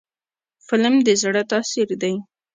[0.67, 2.13] فلم د زړه تاثیر دی